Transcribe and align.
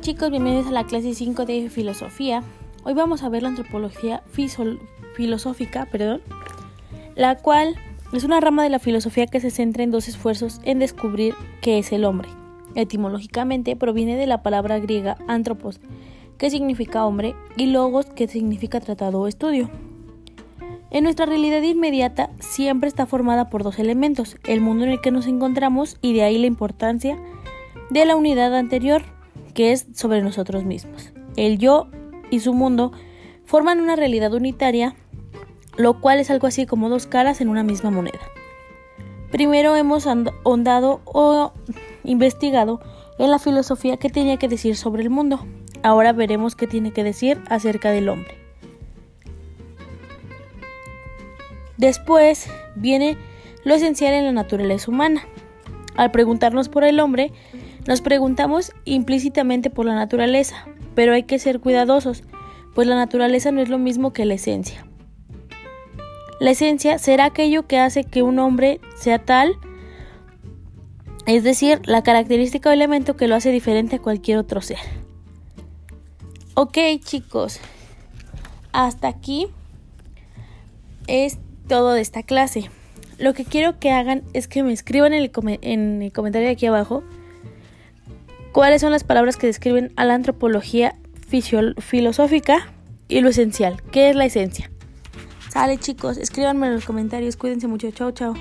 chicos, 0.00 0.30
bienvenidos 0.30 0.68
a 0.68 0.70
la 0.70 0.84
clase 0.84 1.12
5 1.12 1.44
de 1.44 1.68
filosofía. 1.70 2.42
Hoy 2.84 2.94
vamos 2.94 3.22
a 3.22 3.28
ver 3.28 3.42
la 3.42 3.48
antropología 3.48 4.22
filosófica, 5.12 5.86
perdón, 5.86 6.22
la 7.16 7.36
cual 7.36 7.74
es 8.12 8.24
una 8.24 8.40
rama 8.40 8.62
de 8.62 8.70
la 8.70 8.78
filosofía 8.78 9.26
que 9.26 9.40
se 9.40 9.50
centra 9.50 9.82
en 9.82 9.90
dos 9.90 10.08
esfuerzos 10.08 10.60
en 10.62 10.78
descubrir 10.78 11.34
qué 11.60 11.78
es 11.78 11.92
el 11.92 12.04
hombre. 12.04 12.28
Etimológicamente 12.74 13.76
proviene 13.76 14.16
de 14.16 14.26
la 14.26 14.42
palabra 14.42 14.78
griega 14.78 15.18
antropos, 15.26 15.80
que 16.38 16.48
significa 16.48 17.04
hombre, 17.04 17.34
y 17.56 17.66
logos, 17.66 18.06
que 18.06 18.28
significa 18.28 18.80
tratado 18.80 19.20
o 19.20 19.26
estudio. 19.26 19.68
En 20.90 21.04
nuestra 21.04 21.26
realidad 21.26 21.60
inmediata 21.62 22.30
siempre 22.38 22.88
está 22.88 23.04
formada 23.06 23.50
por 23.50 23.64
dos 23.64 23.78
elementos, 23.78 24.36
el 24.46 24.60
mundo 24.60 24.84
en 24.84 24.92
el 24.92 25.00
que 25.00 25.10
nos 25.10 25.26
encontramos 25.26 25.98
y 26.00 26.14
de 26.14 26.22
ahí 26.22 26.38
la 26.38 26.46
importancia 26.46 27.18
de 27.90 28.04
la 28.04 28.16
unidad 28.16 28.54
anterior, 28.54 29.02
que 29.58 29.72
es 29.72 29.86
sobre 29.92 30.22
nosotros 30.22 30.62
mismos. 30.62 31.12
El 31.34 31.58
yo 31.58 31.88
y 32.30 32.38
su 32.38 32.54
mundo 32.54 32.92
forman 33.44 33.80
una 33.80 33.96
realidad 33.96 34.32
unitaria, 34.32 34.94
lo 35.76 36.00
cual 36.00 36.20
es 36.20 36.30
algo 36.30 36.46
así 36.46 36.64
como 36.64 36.88
dos 36.88 37.08
caras 37.08 37.40
en 37.40 37.48
una 37.48 37.64
misma 37.64 37.90
moneda. 37.90 38.20
Primero 39.32 39.74
hemos 39.74 40.06
ahondado 40.06 41.00
o 41.06 41.52
investigado 42.04 42.80
en 43.18 43.32
la 43.32 43.40
filosofía 43.40 43.96
que 43.96 44.10
tenía 44.10 44.36
que 44.36 44.46
decir 44.46 44.76
sobre 44.76 45.02
el 45.02 45.10
mundo. 45.10 45.44
Ahora 45.82 46.12
veremos 46.12 46.54
qué 46.54 46.68
tiene 46.68 46.92
que 46.92 47.02
decir 47.02 47.42
acerca 47.50 47.90
del 47.90 48.10
hombre. 48.10 48.38
Después 51.76 52.48
viene 52.76 53.18
lo 53.64 53.74
esencial 53.74 54.14
en 54.14 54.24
la 54.24 54.32
naturaleza 54.32 54.88
humana. 54.88 55.26
Al 55.96 56.12
preguntarnos 56.12 56.68
por 56.68 56.84
el 56.84 57.00
hombre, 57.00 57.32
nos 57.88 58.02
preguntamos 58.02 58.72
implícitamente 58.84 59.70
por 59.70 59.86
la 59.86 59.94
naturaleza, 59.94 60.66
pero 60.94 61.14
hay 61.14 61.22
que 61.22 61.38
ser 61.38 61.58
cuidadosos, 61.58 62.22
pues 62.74 62.86
la 62.86 62.96
naturaleza 62.96 63.50
no 63.50 63.62
es 63.62 63.70
lo 63.70 63.78
mismo 63.78 64.12
que 64.12 64.26
la 64.26 64.34
esencia. 64.34 64.86
La 66.38 66.50
esencia 66.50 66.98
será 66.98 67.24
aquello 67.24 67.66
que 67.66 67.78
hace 67.78 68.04
que 68.04 68.22
un 68.22 68.40
hombre 68.40 68.78
sea 68.98 69.18
tal, 69.18 69.56
es 71.24 71.44
decir, 71.44 71.80
la 71.86 72.02
característica 72.02 72.68
o 72.68 72.72
elemento 72.74 73.16
que 73.16 73.26
lo 73.26 73.36
hace 73.36 73.52
diferente 73.52 73.96
a 73.96 74.02
cualquier 74.02 74.36
otro 74.36 74.60
ser. 74.60 74.80
Ok 76.56 76.76
chicos, 77.02 77.58
hasta 78.72 79.08
aquí 79.08 79.46
es 81.06 81.38
todo 81.68 81.94
de 81.94 82.02
esta 82.02 82.22
clase. 82.22 82.68
Lo 83.16 83.32
que 83.32 83.46
quiero 83.46 83.78
que 83.78 83.92
hagan 83.92 84.24
es 84.34 84.46
que 84.46 84.62
me 84.62 84.74
escriban 84.74 85.14
en 85.14 85.22
el, 85.22 85.32
en 85.62 86.02
el 86.02 86.12
comentario 86.12 86.48
de 86.48 86.52
aquí 86.52 86.66
abajo 86.66 87.02
cuáles 88.52 88.80
son 88.80 88.92
las 88.92 89.04
palabras 89.04 89.36
que 89.36 89.46
describen 89.46 89.92
a 89.96 90.04
la 90.04 90.14
antropología 90.14 90.94
filosófica 91.78 92.72
y 93.08 93.20
lo 93.20 93.28
esencial, 93.28 93.82
qué 93.90 94.10
es 94.10 94.16
la 94.16 94.24
esencia. 94.24 94.70
Sale 95.50 95.78
chicos, 95.78 96.18
escríbanme 96.18 96.66
en 96.66 96.74
los 96.74 96.84
comentarios, 96.84 97.36
cuídense 97.36 97.66
mucho, 97.66 97.90
chao 97.90 98.12
chao. 98.12 98.34